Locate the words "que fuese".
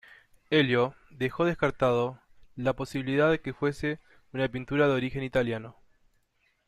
3.39-3.99